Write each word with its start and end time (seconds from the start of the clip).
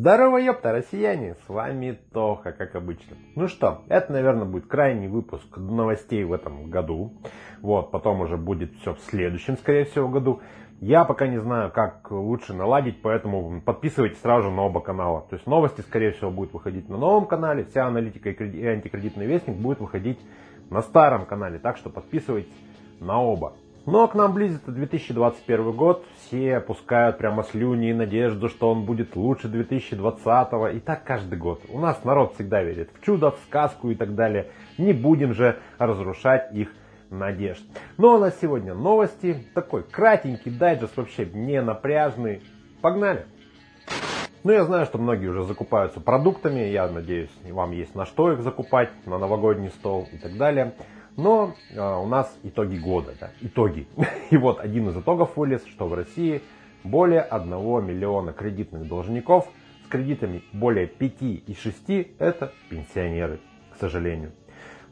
Здорово, 0.00 0.38
ёпта, 0.38 0.72
россияне! 0.72 1.36
С 1.44 1.48
вами 1.50 1.98
Тоха, 2.14 2.52
как 2.52 2.74
обычно. 2.74 3.18
Ну 3.36 3.48
что, 3.48 3.82
это, 3.90 4.10
наверное, 4.10 4.46
будет 4.46 4.66
крайний 4.66 5.08
выпуск 5.08 5.58
новостей 5.58 6.24
в 6.24 6.32
этом 6.32 6.70
году. 6.70 7.12
Вот, 7.60 7.90
потом 7.90 8.22
уже 8.22 8.38
будет 8.38 8.72
все 8.76 8.94
в 8.94 9.00
следующем, 9.00 9.58
скорее 9.58 9.84
всего, 9.84 10.08
году. 10.08 10.40
Я 10.80 11.04
пока 11.04 11.26
не 11.26 11.36
знаю, 11.36 11.70
как 11.70 12.10
лучше 12.10 12.54
наладить, 12.54 13.02
поэтому 13.02 13.60
подписывайтесь 13.60 14.22
сразу 14.22 14.48
же 14.48 14.50
на 14.50 14.62
оба 14.62 14.80
канала. 14.80 15.26
То 15.28 15.36
есть 15.36 15.46
новости, 15.46 15.82
скорее 15.82 16.12
всего, 16.12 16.30
будут 16.30 16.54
выходить 16.54 16.88
на 16.88 16.96
новом 16.96 17.26
канале, 17.26 17.64
вся 17.64 17.86
аналитика 17.86 18.30
и 18.30 18.66
антикредитный 18.66 19.26
вестник 19.26 19.56
будет 19.56 19.80
выходить 19.80 20.18
на 20.70 20.80
старом 20.80 21.26
канале. 21.26 21.58
Так 21.58 21.76
что 21.76 21.90
подписывайтесь 21.90 22.56
на 23.00 23.20
оба. 23.20 23.52
Но 23.86 24.06
к 24.08 24.14
нам 24.14 24.34
близится 24.34 24.70
2021 24.70 25.72
год, 25.72 26.04
все 26.18 26.56
опускают 26.56 27.16
прямо 27.18 27.42
слюни 27.44 27.90
и 27.90 27.94
надежду, 27.94 28.48
что 28.48 28.70
он 28.70 28.84
будет 28.84 29.16
лучше 29.16 29.48
2020. 29.48 30.76
И 30.76 30.80
так 30.80 31.04
каждый 31.04 31.38
год. 31.38 31.62
У 31.68 31.78
нас 31.78 32.04
народ 32.04 32.34
всегда 32.34 32.62
верит 32.62 32.90
в 32.94 33.04
чудо, 33.04 33.30
в 33.30 33.38
сказку 33.46 33.90
и 33.90 33.94
так 33.94 34.14
далее. 34.14 34.48
Не 34.76 34.92
будем 34.92 35.32
же 35.32 35.58
разрушать 35.78 36.52
их 36.52 36.68
надежд. 37.08 37.62
Ну 37.96 38.16
а 38.16 38.18
на 38.18 38.30
сегодня 38.30 38.74
новости. 38.74 39.46
Такой 39.54 39.82
кратенький 39.82 40.50
дайджест, 40.50 40.96
вообще 40.96 41.24
не 41.26 41.62
напряжный. 41.62 42.42
Погнали! 42.82 43.26
Ну, 44.42 44.52
я 44.52 44.64
знаю, 44.64 44.86
что 44.86 44.96
многие 44.96 45.26
уже 45.26 45.44
закупаются 45.44 46.00
продуктами. 46.00 46.60
Я 46.60 46.88
надеюсь, 46.88 47.30
вам 47.44 47.72
есть 47.72 47.94
на 47.94 48.06
что 48.06 48.32
их 48.32 48.40
закупать, 48.40 48.88
на 49.04 49.18
новогодний 49.18 49.68
стол 49.68 50.08
и 50.12 50.16
так 50.16 50.38
далее. 50.38 50.74
Но 51.16 51.54
э, 51.70 51.80
у 51.80 52.06
нас 52.06 52.36
итоги 52.42 52.76
года, 52.76 53.14
да, 53.18 53.30
итоги. 53.40 53.86
И 54.30 54.36
вот 54.36 54.60
один 54.60 54.88
из 54.88 54.96
итогов 54.96 55.36
вылез, 55.36 55.64
что 55.66 55.86
в 55.86 55.94
России 55.94 56.42
более 56.84 57.20
1 57.20 57.50
миллиона 57.84 58.32
кредитных 58.32 58.88
должников 58.88 59.48
с 59.84 59.88
кредитами 59.88 60.42
более 60.52 60.86
5 60.86 61.22
и 61.22 61.56
6 61.60 61.90
это 62.18 62.52
пенсионеры, 62.68 63.40
к 63.72 63.76
сожалению. 63.76 64.32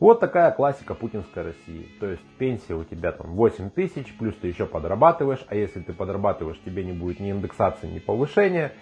Вот 0.01 0.20
такая 0.20 0.53
классика 0.53 0.95
путинской 0.95 1.43
России. 1.43 1.89
То 1.98 2.06
есть 2.06 2.23
пенсия 2.39 2.75
у 2.75 2.84
тебя 2.84 3.11
там 3.11 3.34
8 3.34 3.71
тысяч, 3.71 4.15
плюс 4.17 4.34
ты 4.37 4.47
еще 4.47 4.65
подрабатываешь, 4.65 5.45
а 5.48 5.56
если 5.56 5.81
ты 5.81 5.93
подрабатываешь, 5.93 6.61
тебе 6.65 6.84
не 6.84 6.93
будет 6.93 7.19
ни 7.19 7.33
индексации, 7.33 7.89
ни 7.89 7.98
повышения. 7.98 8.73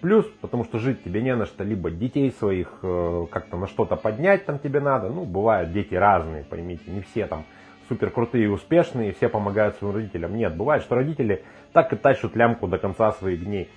Плюс, 0.00 0.26
потому 0.40 0.64
что 0.64 0.78
жить 0.78 1.02
тебе 1.02 1.22
не 1.22 1.34
на 1.34 1.46
что, 1.46 1.64
либо 1.64 1.90
детей 1.90 2.30
своих 2.32 2.78
э, 2.82 3.26
как-то 3.30 3.56
на 3.56 3.66
что-то 3.66 3.96
поднять 3.96 4.46
там 4.46 4.58
тебе 4.58 4.80
надо. 4.80 5.08
Ну, 5.08 5.24
бывают 5.24 5.72
дети 5.72 5.94
разные, 5.94 6.44
поймите, 6.44 6.90
не 6.90 7.00
все 7.00 7.26
там 7.26 7.44
супер 7.88 8.10
крутые 8.10 8.44
и 8.44 8.48
успешные, 8.48 9.12
все 9.12 9.28
помогают 9.28 9.76
своим 9.76 9.94
родителям. 9.94 10.36
Нет, 10.36 10.56
бывает, 10.56 10.82
что 10.82 10.94
родители 10.94 11.44
так 11.72 11.92
и 11.92 11.96
тащат 11.96 12.36
лямку 12.36 12.66
до 12.66 12.78
конца 12.78 13.12
своих 13.12 13.44
дней, 13.44 13.68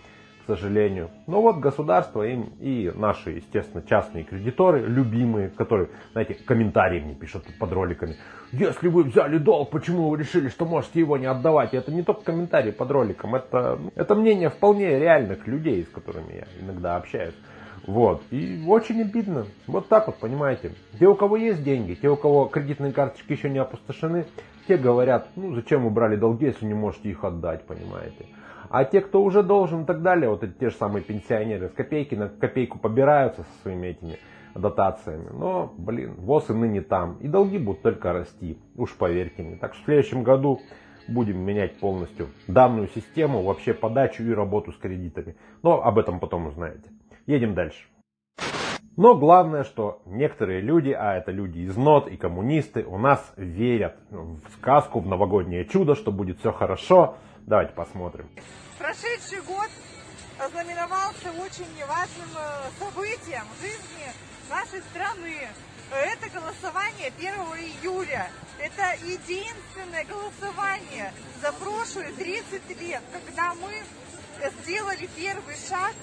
к 0.48 0.56
сожалению. 0.56 1.09
Но 1.28 1.42
вот 1.42 1.58
государство 1.58 2.23
им 2.23 2.53
и 2.62 2.90
наши, 2.95 3.31
естественно, 3.31 3.84
частные 3.84 4.23
кредиторы, 4.23 4.80
любимые, 4.88 5.50
которые, 5.50 5.89
знаете, 6.14 6.36
комментарии 6.36 7.02
мне 7.02 7.16
пишут 7.16 7.44
под 7.59 7.73
роликами. 7.73 8.16
Если 8.54 8.88
вы 8.88 9.04
взяли 9.04 9.39
долг, 9.39 9.72
почему 9.72 10.08
вы 10.08 10.17
решили, 10.17 10.48
что 10.48 10.66
можете 10.66 11.02
его 11.02 11.17
не 11.17 11.26
отдавать? 11.26 11.73
И 11.73 11.78
это 11.78 11.92
не 11.92 12.02
только 12.02 12.23
комментарии 12.23 12.72
под 12.72 12.89
роликом, 12.92 13.36
это, 13.36 13.78
это 13.95 14.16
мнение 14.16 14.50
вполне 14.50 14.98
реальных 14.98 15.45
людей, 15.48 15.84
с 15.84 15.89
которыми 15.89 16.34
я 16.34 16.48
иногда 16.61 16.95
общаюсь. 16.95 17.36
Вот. 17.88 18.21
И 18.31 18.63
очень 18.67 19.02
обидно. 19.02 19.45
Вот 19.66 19.88
так 19.88 20.07
вот, 20.07 20.17
понимаете. 20.17 20.73
Те, 20.99 21.07
у 21.07 21.16
кого 21.16 21.38
есть 21.38 21.63
деньги, 21.63 21.93
те, 21.93 22.09
у 22.09 22.17
кого 22.17 22.45
кредитные 22.45 22.91
карточки 22.91 23.31
еще 23.31 23.49
не 23.49 23.59
опустошены, 23.59 24.25
те 24.67 24.75
говорят, 24.75 25.30
ну 25.38 25.55
зачем 25.55 25.85
вы 25.85 25.89
брали 25.89 26.17
долги, 26.17 26.47
если 26.47 26.65
не 26.65 26.73
можете 26.73 27.09
их 27.09 27.23
отдать, 27.23 27.65
понимаете. 27.65 28.25
А 28.69 28.83
те, 28.83 28.99
кто 28.99 29.23
уже 29.23 29.41
должен 29.41 29.83
и 29.83 29.85
так 29.85 30.02
далее, 30.02 30.30
вот 30.30 30.43
эти 30.43 30.52
те 30.52 30.69
же 30.69 30.75
самые 30.75 31.02
пенсионеры, 31.02 31.69
с 31.69 31.71
копейки 31.71 32.15
на 32.15 32.27
копейку 32.27 32.77
побираются 32.77 33.43
со 33.43 33.61
своими 33.61 33.87
этими 33.87 34.20
дотациями. 34.53 35.30
Но, 35.31 35.73
блин, 35.77 36.15
ВОЗ 36.17 36.49
и 36.49 36.53
ныне 36.53 36.81
там. 36.81 37.17
И 37.21 37.30
долги 37.30 37.58
будут 37.58 37.83
только 37.83 38.11
расти, 38.11 38.58
уж 38.76 38.93
поверьте 38.95 39.43
мне. 39.43 39.55
Так 39.55 39.73
что 39.73 39.83
в 39.83 39.86
следующем 39.86 40.23
году 40.23 40.59
будем 41.08 41.39
менять 41.39 41.80
полностью 41.80 42.27
данную 42.47 42.89
систему, 42.89 43.43
вообще 43.43 43.73
подачу 43.73 44.23
и 44.23 44.33
работу 44.33 44.73
с 44.73 44.77
кредитами. 44.77 45.37
Но 45.64 45.81
об 45.81 45.97
этом 45.97 46.20
потом 46.20 46.47
узнаете. 46.47 46.89
Едем 47.27 47.54
дальше. 47.54 47.86
Но 48.95 49.15
главное, 49.15 49.64
что 49.64 50.02
некоторые 50.05 50.61
люди, 50.61 50.89
а 50.89 51.14
это 51.14 51.32
люди 51.32 51.60
из 51.60 51.77
НОТ 51.77 52.08
и 52.08 52.17
коммунисты, 52.17 52.83
у 52.83 52.98
нас 52.98 53.21
верят 53.36 53.95
в 54.10 54.39
сказку, 54.55 55.02
в 55.02 55.08
новогоднее 55.08 55.65
чудо, 55.65 55.93
что 55.93 56.11
будет 56.11 56.39
все 56.39 56.52
хорошо. 56.52 57.17
Давайте 57.45 57.73
посмотрим. 57.73 58.27
Прошедший 58.80 59.42
год 59.45 59.70
ознаменовался 60.39 61.30
очень 61.33 61.67
неважным 61.77 62.30
э, 62.38 62.70
событием 62.80 63.44
в 63.55 63.61
жизни 63.61 64.08
нашей 64.49 64.82
страны. 64.89 65.48
Это 65.92 66.30
голосование 66.33 67.11
1 67.17 67.30
июля. 67.83 68.27
Это 68.59 68.95
единственное 69.05 70.05
голосование 70.05 71.11
за 71.42 71.52
прошлые 71.54 72.11
30 72.14 72.82
лет, 72.82 73.04
когда 73.14 73.54
мы 73.55 73.71
сделали 74.61 75.08
первый 75.15 75.55
шаг 75.55 75.93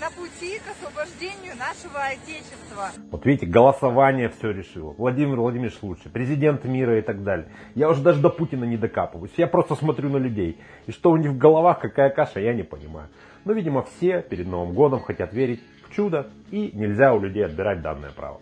на 0.00 0.08
пути 0.10 0.58
к 0.58 0.70
освобождению 0.70 1.54
нашего 1.58 2.00
Отечества. 2.00 2.90
Вот 3.10 3.26
видите, 3.26 3.46
голосование 3.46 4.30
все 4.30 4.50
решило. 4.50 4.94
Владимир 4.96 5.36
Владимирович 5.36 5.76
лучше, 5.82 6.08
президент 6.08 6.64
мира 6.64 6.98
и 6.98 7.02
так 7.02 7.22
далее. 7.22 7.48
Я 7.74 7.90
уже 7.90 8.02
даже 8.02 8.20
до 8.20 8.30
Путина 8.30 8.64
не 8.64 8.76
докапываюсь. 8.76 9.32
Я 9.36 9.46
просто 9.46 9.74
смотрю 9.74 10.08
на 10.08 10.16
людей. 10.16 10.58
И 10.86 10.92
что 10.92 11.10
у 11.10 11.16
них 11.16 11.32
в 11.32 11.38
головах, 11.38 11.80
какая 11.80 12.10
каша, 12.10 12.40
я 12.40 12.54
не 12.54 12.62
понимаю. 12.62 13.08
Но, 13.44 13.52
видимо, 13.52 13.82
все 13.82 14.22
перед 14.22 14.46
Новым 14.46 14.74
годом 14.74 15.00
хотят 15.00 15.34
верить 15.34 15.62
в 15.84 15.94
чудо. 15.94 16.30
И 16.50 16.70
нельзя 16.72 17.12
у 17.12 17.20
людей 17.20 17.44
отбирать 17.44 17.82
данное 17.82 18.10
право. 18.10 18.40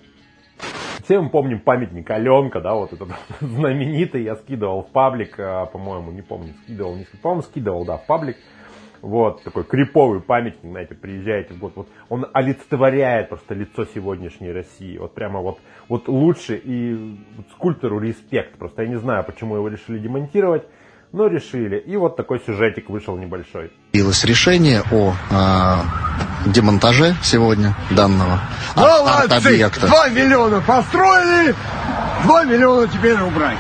Все 1.05 1.21
мы 1.21 1.31
помним 1.31 1.60
памятник 1.60 2.09
Аленка, 2.10 2.60
да, 2.60 2.75
вот 2.75 2.93
этот 2.93 3.09
знаменитый, 3.41 4.22
я 4.22 4.37
скидывал 4.37 4.83
в 4.83 4.91
паблик, 4.91 5.34
а, 5.39 5.66
по-моему, 5.66 6.12
не 6.12 6.22
помню, 6.22 6.55
скидывал, 6.62 6.94
не 6.94 7.05
скидывал, 7.05 7.22
по-моему, 7.22 7.43
скидывал, 7.43 7.84
да, 7.84 7.97
в 7.97 8.06
паблик. 8.06 8.37
Вот, 9.03 9.43
такой 9.43 9.65
криповый 9.65 10.21
памятник, 10.21 10.71
знаете, 10.71 10.94
приезжаете 10.94 11.55
в 11.55 11.59
год, 11.59 11.72
вот 11.75 11.88
он 12.09 12.27
олицетворяет 12.33 13.31
просто 13.31 13.55
лицо 13.55 13.87
сегодняшней 13.94 14.53
России. 14.53 14.99
Вот 14.99 15.15
прямо 15.15 15.41
вот, 15.41 15.59
вот 15.88 16.09
лучше 16.09 16.56
и 16.56 16.94
вот 17.37 17.47
скульптору 17.53 17.99
респект. 17.99 18.59
Просто 18.59 18.83
я 18.83 18.89
не 18.89 18.99
знаю, 18.99 19.25
почему 19.25 19.56
его 19.56 19.69
решили 19.69 19.99
демонтировать, 19.99 20.65
но 21.12 21.27
решили. 21.27 21.78
И 21.78 21.97
вот 21.97 22.16
такой 22.16 22.41
сюжетик 22.41 22.91
вышел 22.91 23.16
небольшой. 23.16 23.72
Появилось 23.93 24.25
решение 24.25 24.83
о 24.93 25.15
э, 25.31 26.50
демонтаже 26.50 27.15
сегодня 27.22 27.75
данного 27.91 28.41
Молодцы! 28.77 29.34
арт-объекта. 29.34 29.87
Два 29.87 30.09
миллиона 30.09 30.60
построили, 30.60 31.55
два 32.25 32.44
миллиона 32.44 32.87
теперь 32.89 33.19
убрать. 33.21 33.59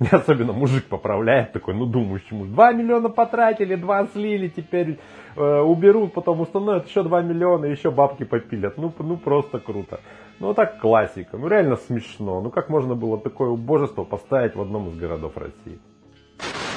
Мне 0.00 0.08
особенно 0.12 0.54
мужик 0.54 0.86
поправляет, 0.86 1.52
такой, 1.52 1.74
ну 1.74 1.84
думающий 1.84 2.34
муж, 2.34 2.48
2 2.48 2.72
миллиона 2.72 3.10
потратили, 3.10 3.74
2 3.74 4.06
слили, 4.14 4.48
теперь 4.48 4.98
э, 5.36 5.60
уберут, 5.60 6.14
потом 6.14 6.40
установят 6.40 6.88
еще 6.88 7.02
2 7.02 7.20
миллиона, 7.20 7.66
еще 7.66 7.90
бабки 7.90 8.24
попилят. 8.24 8.78
Ну, 8.78 8.94
ну 8.98 9.18
просто 9.18 9.58
круто. 9.58 10.00
Ну 10.38 10.54
так 10.54 10.80
классика, 10.80 11.36
ну 11.36 11.48
реально 11.48 11.76
смешно. 11.76 12.40
Ну 12.40 12.50
как 12.50 12.70
можно 12.70 12.94
было 12.94 13.18
такое 13.18 13.50
убожество 13.50 14.04
поставить 14.04 14.56
в 14.56 14.62
одном 14.62 14.88
из 14.88 14.96
городов 14.96 15.36
России? 15.36 15.78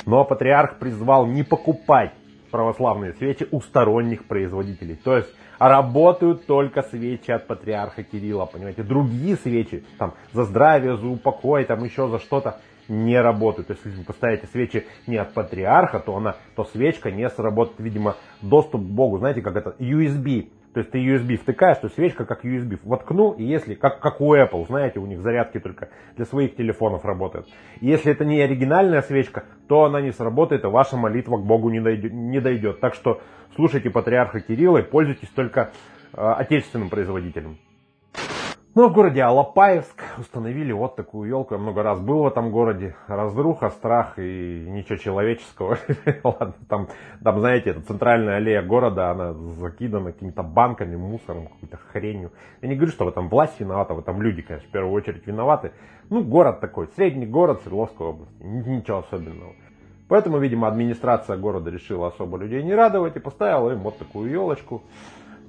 Ну 0.06 0.20
а 0.20 0.26
патриарх 0.26 0.80
призвал 0.80 1.26
не 1.26 1.44
покупать 1.44 2.12
православные 2.52 3.14
свечи 3.14 3.48
у 3.52 3.62
сторонних 3.62 4.26
производителей. 4.26 4.96
То 5.02 5.16
есть 5.16 5.30
работают 5.60 6.46
только 6.46 6.82
свечи 6.82 7.32
от 7.32 7.48
патриарха 7.48 8.04
Кирилла, 8.04 8.48
понимаете. 8.48 8.84
Другие 8.84 9.38
свечи, 9.38 9.86
там, 9.98 10.14
за 10.34 10.44
здравие, 10.44 10.98
за 10.98 11.08
упокой, 11.08 11.64
там 11.64 11.82
еще 11.86 12.10
за 12.10 12.20
что-то, 12.20 12.60
не 12.88 13.20
работают. 13.20 13.68
То 13.68 13.74
есть, 13.74 13.86
если 13.86 14.00
вы 14.00 14.06
поставите 14.06 14.48
свечи 14.48 14.86
не 15.08 15.18
от 15.18 15.34
патриарха, 15.34 16.00
то, 16.00 16.16
она, 16.16 16.36
то 16.56 16.66
свечка 16.66 17.12
не 17.12 17.30
сработает, 17.30 17.80
видимо, 17.80 18.16
доступ 18.42 18.82
к 18.82 18.86
Богу. 18.86 19.18
Знаете, 19.18 19.42
как 19.42 19.56
это? 19.56 19.76
USB. 19.80 20.50
То 20.74 20.80
есть 20.80 20.90
ты 20.90 20.98
USB 20.98 21.38
втыкаешь, 21.38 21.78
то 21.78 21.90
свечка 21.90 22.26
как 22.26 22.44
USB 22.44 22.80
воткнул, 22.84 23.34
и 23.34 23.44
если, 23.44 23.76
как, 23.76 24.00
как 24.00 24.20
у 24.20 24.34
Apple, 24.36 24.66
знаете, 24.66 25.00
у 25.00 25.06
них 25.06 25.22
зарядки 25.22 25.60
только 25.60 25.90
для 26.16 26.26
своих 26.26 26.56
телефонов 26.56 27.06
работают. 27.06 27.48
Если 27.80 28.12
это 28.12 28.26
не 28.26 28.42
оригинальная 28.42 29.04
свечка, 29.04 29.44
то 29.68 29.84
она 29.84 30.02
не 30.02 30.12
сработает, 30.12 30.64
и 30.64 30.68
ваша 30.68 30.98
молитва 30.98 31.38
к 31.38 31.46
Богу 31.46 31.70
не 31.70 31.80
дойдет. 31.80 32.12
Не 32.12 32.42
дойдет. 32.42 32.80
Так 32.80 32.96
что 32.96 33.22
слушайте 33.56 33.92
патриарха 33.92 34.40
Кирилла 34.40 34.80
и 34.80 34.82
пользуйтесь 34.82 35.30
только 35.30 35.72
э, 36.14 36.18
отечественным 36.18 36.90
производителем. 36.90 37.58
Ну, 38.76 38.90
в 38.90 38.92
городе 38.94 39.22
Алапаевск 39.22 40.02
установили 40.18 40.72
вот 40.72 40.96
такую 40.96 41.30
елку. 41.30 41.54
Я 41.54 41.60
много 41.60 41.84
раз 41.84 42.00
был 42.00 42.24
в 42.24 42.26
этом 42.28 42.50
городе. 42.50 42.96
Разруха, 43.06 43.70
страх 43.70 44.18
и 44.18 44.66
ничего 44.68 44.98
человеческого. 44.98 45.78
Ладно, 46.24 46.56
там, 46.68 46.88
там, 47.24 47.40
знаете, 47.40 47.70
это 47.70 47.82
центральная 47.82 48.38
аллея 48.38 48.64
города, 48.64 49.12
она 49.12 49.34
закидана 49.34 50.12
какими-то 50.12 50.42
банками, 50.42 50.96
мусором, 50.96 51.50
какой-то 51.50 51.78
хренью. 51.92 52.32
Я 52.64 52.68
не 52.68 52.76
говорю, 52.76 52.92
что 52.92 53.06
в 53.06 53.10
этом 53.10 53.30
власть 53.30 53.60
виновата, 53.60 53.94
в 53.94 54.00
этом 54.00 54.20
люди, 54.24 54.42
конечно, 54.42 54.68
в 54.68 54.72
первую 54.72 54.94
очередь 54.94 55.28
виноваты. 55.28 55.72
Ну, 56.10 56.24
город 56.24 56.60
такой, 56.60 56.88
средний 56.96 57.28
город 57.28 57.60
Свердловской 57.62 58.08
области, 58.08 58.42
ничего 58.42 59.06
особенного. 59.08 59.54
Поэтому, 60.08 60.40
видимо, 60.40 60.68
администрация 60.68 61.38
города 61.38 61.70
решила 61.70 62.08
особо 62.08 62.40
людей 62.40 62.64
не 62.64 62.74
радовать 62.74 63.18
и 63.18 63.20
поставила 63.20 63.70
им 63.70 63.82
вот 63.82 64.00
такую 64.00 64.32
елочку. 64.32 64.82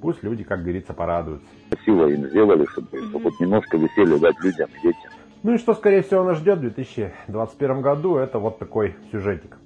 Пусть 0.05 0.23
люди, 0.23 0.45
как 0.45 0.61
говорится, 0.61 0.93
порадуются. 0.93 1.47
Красиво 1.71 2.09
им 2.09 2.27
сделали, 2.27 2.67
чтобы 2.67 2.89
mm-hmm. 2.89 3.23
хоть 3.23 3.41
немножко 3.41 3.79
веселья 3.79 4.19
дать 4.19 4.39
людям 4.43 4.69
детям. 4.83 5.11
Ну 5.43 5.55
и 5.55 5.59
что, 5.59 5.73
скорее 5.73 6.03
всего, 6.03 6.25
нас 6.25 6.37
ждет 6.37 6.59
в 6.59 6.61
2021 6.61 7.81
году, 7.81 8.17
это 8.17 8.39
вот 8.39 8.59
такой 8.59 8.97
сюжетик. 9.11 9.57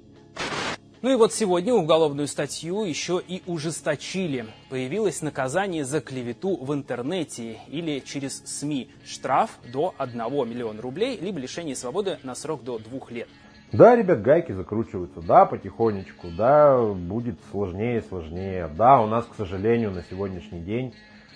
Ну 1.01 1.09
и 1.11 1.15
вот 1.15 1.33
сегодня 1.33 1.73
уголовную 1.73 2.27
статью 2.27 2.85
еще 2.85 3.21
и 3.25 3.41
ужесточили. 3.47 4.45
Появилось 4.69 5.21
наказание 5.21 5.83
за 5.83 5.99
клевету 5.99 6.55
в 6.55 6.73
интернете 6.73 7.59
или 7.67 7.99
через 7.99 8.41
СМИ. 8.45 8.89
Штраф 9.05 9.59
до 9.73 9.93
1 9.97 10.21
миллиона 10.49 10.81
рублей, 10.81 11.19
либо 11.21 11.39
лишение 11.39 11.75
свободы 11.75 12.17
на 12.23 12.33
срок 12.33 12.63
до 12.63 12.79
двух 12.79 13.11
лет. 13.11 13.27
Да, 13.71 13.95
ребят, 13.95 14.23
гайки 14.23 14.51
закручиваются, 14.51 15.21
да, 15.21 15.45
потихонечку, 15.45 16.27
да, 16.35 16.81
будет 16.81 17.39
сложнее 17.51 17.99
и 17.99 18.01
сложнее. 18.01 18.67
Да, 18.75 18.99
у 18.99 19.05
нас, 19.05 19.25
к 19.25 19.35
сожалению, 19.35 19.91
на 19.91 20.01
сегодняшний 20.01 20.61
день, 20.61 20.95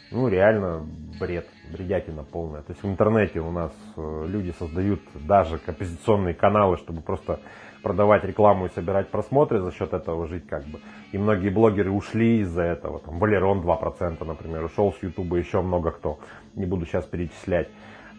ну, 0.09 0.27
реально 0.27 0.83
бред, 1.19 1.47
бредятина 1.71 2.23
полная. 2.23 2.61
То 2.63 2.71
есть 2.71 2.81
в 2.81 2.87
интернете 2.87 3.39
у 3.39 3.51
нас 3.51 3.71
э, 3.97 4.25
люди 4.27 4.51
создают 4.57 4.99
даже 5.27 5.59
оппозиционные 5.63 6.33
каналы, 6.33 6.77
чтобы 6.77 7.01
просто 7.01 7.39
продавать 7.83 8.23
рекламу 8.23 8.65
и 8.65 8.69
собирать 8.69 9.09
просмотры, 9.09 9.59
за 9.59 9.71
счет 9.71 9.93
этого 9.93 10.25
жить 10.25 10.47
как 10.47 10.63
бы. 10.63 10.79
И 11.11 11.19
многие 11.19 11.49
блогеры 11.49 11.91
ушли 11.91 12.39
из-за 12.39 12.63
этого. 12.63 12.99
Там 12.99 13.19
Валерон 13.19 13.61
2%, 13.61 14.25
например, 14.25 14.63
ушел 14.63 14.91
с 14.93 15.03
Ютуба, 15.03 15.37
еще 15.37 15.61
много 15.61 15.91
кто. 15.91 16.17
Не 16.55 16.65
буду 16.65 16.87
сейчас 16.87 17.05
перечислять. 17.05 17.69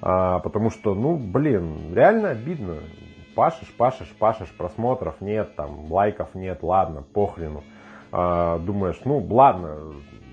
А, 0.00 0.38
потому 0.38 0.70
что, 0.70 0.94
ну, 0.94 1.16
блин, 1.16 1.94
реально 1.94 2.30
обидно. 2.30 2.76
Пашешь, 3.34 3.72
пашешь, 3.76 4.14
пашешь, 4.18 4.52
просмотров 4.56 5.20
нет, 5.20 5.56
там, 5.56 5.90
лайков 5.90 6.34
нет, 6.34 6.62
ладно, 6.62 7.02
похрену. 7.02 7.64
А, 8.12 8.58
думаешь, 8.58 9.00
ну, 9.04 9.18
ладно, 9.30 9.78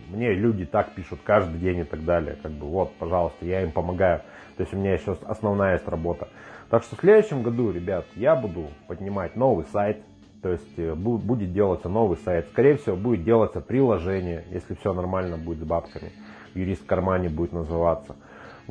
мне 0.10 0.34
люди 0.34 0.66
так 0.66 0.92
пишут 0.92 1.22
каждый 1.24 1.60
день 1.60 1.80
и 1.80 1.84
так 1.84 2.06
далее. 2.06 2.38
Как 2.42 2.52
бы, 2.52 2.68
вот, 2.68 2.94
пожалуйста, 2.98 3.46
я 3.46 3.62
им 3.62 3.72
помогаю. 3.72 4.22
То 4.58 4.64
есть 4.64 4.74
у 4.74 4.78
меня 4.78 4.94
еще 4.94 5.18
основная 5.26 5.74
есть 5.74 5.88
работа. 5.88 6.28
Так 6.70 6.84
что 6.84 6.96
в 6.96 7.00
следующем 7.00 7.44
году, 7.44 7.72
ребят, 7.72 8.06
я 8.16 8.36
буду 8.36 8.68
поднимать 8.88 9.36
новый 9.36 9.66
сайт, 9.66 10.04
то 10.42 10.50
есть 10.50 10.78
э, 10.78 10.94
будет 10.96 11.54
делаться 11.54 11.90
новый 11.90 12.18
сайт. 12.18 12.48
Скорее 12.52 12.78
всего, 12.78 12.96
будет 12.96 13.24
делаться 13.24 13.62
приложение, 13.62 14.46
если 14.50 14.76
все 14.76 14.94
нормально 14.94 15.38
будет 15.38 15.60
с 15.60 15.64
бабками. 15.64 16.12
Юрист 16.54 16.84
в 16.84 16.86
кармане 16.86 17.30
будет 17.30 17.54
называться. 17.54 18.16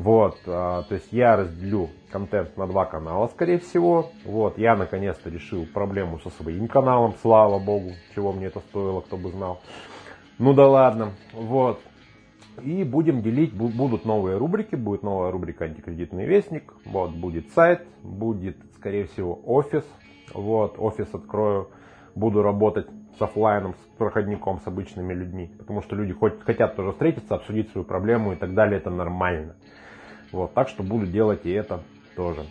Вот, 0.00 0.38
а, 0.46 0.84
то 0.84 0.94
есть 0.94 1.08
я 1.12 1.36
разделю 1.36 1.90
контент 2.10 2.56
на 2.56 2.66
два 2.66 2.86
канала, 2.86 3.26
скорее 3.26 3.58
всего. 3.58 4.10
Вот, 4.24 4.56
я 4.56 4.74
наконец-то 4.74 5.28
решил 5.28 5.66
проблему 5.66 6.18
со 6.20 6.30
своим 6.30 6.68
каналом, 6.68 7.16
слава 7.20 7.58
богу, 7.58 7.90
чего 8.14 8.32
мне 8.32 8.46
это 8.46 8.60
стоило, 8.60 9.02
кто 9.02 9.18
бы 9.18 9.28
знал. 9.28 9.60
Ну 10.38 10.54
да 10.54 10.66
ладно, 10.66 11.10
вот. 11.34 11.80
И 12.62 12.82
будем 12.82 13.20
делить, 13.20 13.52
будут 13.52 14.06
новые 14.06 14.38
рубрики, 14.38 14.74
будет 14.74 15.02
новая 15.02 15.30
рубрика 15.30 15.66
«Антикредитный 15.66 16.24
вестник», 16.24 16.72
вот, 16.86 17.10
будет 17.10 17.50
сайт, 17.50 17.86
будет, 18.02 18.56
скорее 18.76 19.04
всего, 19.04 19.38
офис, 19.44 19.84
вот, 20.32 20.76
офис 20.78 21.12
открою, 21.12 21.68
буду 22.14 22.40
работать 22.40 22.86
с 23.18 23.20
офлайном, 23.20 23.74
с 23.74 23.98
проходником, 23.98 24.60
с 24.60 24.66
обычными 24.66 25.12
людьми, 25.12 25.50
потому 25.58 25.82
что 25.82 25.94
люди 25.94 26.14
хоть, 26.14 26.40
хотят 26.40 26.74
тоже 26.76 26.92
встретиться, 26.92 27.34
обсудить 27.34 27.70
свою 27.70 27.84
проблему 27.84 28.32
и 28.32 28.36
так 28.36 28.54
далее, 28.54 28.78
это 28.78 28.88
нормально. 28.88 29.56
Вот, 30.32 30.54
так 30.54 30.68
что 30.68 30.82
буду 30.82 31.06
делать 31.06 31.44
и 31.44 31.50
это 31.50 31.80
тоже. 32.16 32.42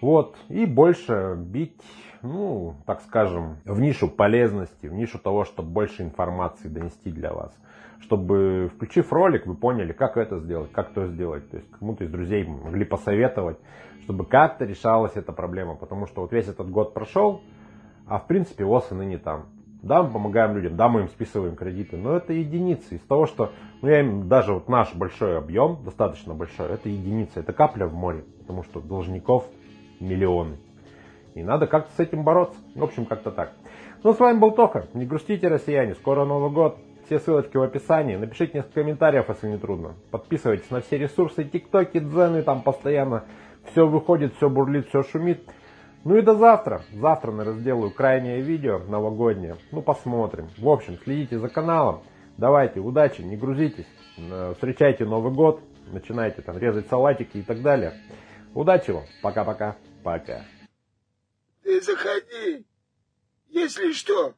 Вот, 0.00 0.36
и 0.48 0.66
больше 0.66 1.34
бить, 1.38 1.80
ну, 2.22 2.76
так 2.86 3.00
скажем, 3.02 3.56
в 3.64 3.80
нишу 3.80 4.08
полезности, 4.08 4.86
в 4.86 4.92
нишу 4.92 5.18
того, 5.18 5.44
чтобы 5.44 5.70
больше 5.70 6.02
информации 6.02 6.68
донести 6.68 7.10
для 7.10 7.32
вас 7.32 7.54
чтобы, 8.04 8.70
включив 8.74 9.12
ролик, 9.12 9.46
вы 9.46 9.54
поняли, 9.54 9.92
как 9.92 10.16
это 10.16 10.38
сделать, 10.38 10.70
как 10.72 10.92
то 10.92 11.06
сделать. 11.06 11.48
То 11.50 11.56
есть 11.56 11.70
кому-то 11.70 12.04
из 12.04 12.10
друзей 12.10 12.44
могли 12.46 12.84
посоветовать, 12.84 13.58
чтобы 14.02 14.26
как-то 14.26 14.64
решалась 14.64 15.16
эта 15.16 15.32
проблема. 15.32 15.74
Потому 15.74 16.06
что 16.06 16.20
вот 16.20 16.32
весь 16.32 16.46
этот 16.46 16.70
год 16.70 16.92
прошел, 16.92 17.42
а 18.06 18.18
в 18.18 18.26
принципе 18.26 18.64
ВОЗ 18.64 18.92
и 18.92 18.94
ныне 18.94 19.18
там. 19.18 19.46
Да, 19.84 20.02
мы 20.02 20.10
помогаем 20.10 20.56
людям, 20.56 20.76
да, 20.76 20.88
мы 20.88 21.02
им 21.02 21.08
списываем 21.08 21.56
кредиты, 21.56 21.98
но 21.98 22.16
это 22.16 22.32
единицы. 22.32 22.94
Из 22.94 23.02
того, 23.02 23.26
что, 23.26 23.52
ну, 23.82 23.88
я 23.88 24.00
им, 24.00 24.28
даже 24.28 24.54
вот 24.54 24.66
наш 24.66 24.94
большой 24.94 25.36
объем, 25.36 25.78
достаточно 25.84 26.32
большой, 26.32 26.70
это 26.70 26.88
единица, 26.88 27.40
это 27.40 27.52
капля 27.52 27.86
в 27.86 27.92
море, 27.92 28.24
потому 28.40 28.62
что 28.62 28.80
должников 28.80 29.46
миллионы. 30.00 30.56
И 31.34 31.42
надо 31.42 31.66
как-то 31.66 31.92
с 31.96 32.00
этим 32.00 32.24
бороться. 32.24 32.56
В 32.74 32.82
общем, 32.82 33.04
как-то 33.04 33.30
так. 33.30 33.52
Ну, 34.02 34.14
с 34.14 34.20
вами 34.20 34.38
был 34.38 34.52
Тоха. 34.52 34.86
Не 34.94 35.04
грустите, 35.04 35.48
россияне. 35.48 35.94
Скоро 35.94 36.24
Новый 36.24 36.50
год. 36.50 36.78
Все 37.06 37.18
ссылочки 37.18 37.56
в 37.56 37.62
описании. 37.62 38.16
Напишите 38.16 38.58
несколько 38.58 38.80
комментариев, 38.80 39.28
если 39.28 39.48
не 39.48 39.58
трудно. 39.58 39.94
Подписывайтесь 40.10 40.70
на 40.70 40.80
все 40.80 40.96
ресурсы, 40.96 41.44
тиктоки, 41.44 41.98
дзены, 41.98 42.42
там 42.42 42.62
постоянно 42.62 43.24
все 43.70 43.86
выходит, 43.86 44.34
все 44.36 44.48
бурлит, 44.48 44.88
все 44.88 45.02
шумит. 45.02 45.42
Ну 46.04 46.18
и 46.18 46.22
до 46.22 46.34
завтра. 46.34 46.84
Завтра, 46.92 47.32
наверное, 47.32 47.60
сделаю 47.60 47.90
крайнее 47.90 48.42
видео 48.42 48.78
новогоднее. 48.78 49.56
Ну, 49.72 49.80
посмотрим. 49.80 50.50
В 50.58 50.68
общем, 50.68 50.98
следите 51.02 51.38
за 51.38 51.48
каналом. 51.48 52.02
Давайте, 52.36 52.80
удачи, 52.80 53.22
не 53.22 53.36
грузитесь. 53.36 53.86
Э, 54.18 54.52
встречайте 54.54 55.06
Новый 55.06 55.32
год. 55.32 55.60
Начинайте 55.92 56.42
там 56.42 56.58
резать 56.58 56.88
салатики 56.88 57.38
и 57.38 57.42
так 57.42 57.62
далее. 57.62 57.94
Удачи 58.52 58.90
вам. 58.90 59.04
Пока-пока. 59.22 59.76
Пока. 60.02 60.44
Ты 61.62 61.80
заходи. 61.80 62.66
Если 63.48 63.92
что, 63.92 64.34